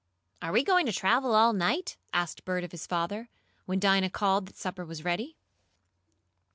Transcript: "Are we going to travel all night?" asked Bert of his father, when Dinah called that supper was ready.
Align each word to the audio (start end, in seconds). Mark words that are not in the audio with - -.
"Are 0.41 0.51
we 0.51 0.63
going 0.63 0.87
to 0.87 0.91
travel 0.91 1.35
all 1.35 1.53
night?" 1.53 1.95
asked 2.11 2.43
Bert 2.43 2.63
of 2.63 2.71
his 2.71 2.87
father, 2.87 3.29
when 3.67 3.79
Dinah 3.79 4.09
called 4.09 4.47
that 4.47 4.57
supper 4.57 4.83
was 4.83 5.03
ready. 5.05 5.35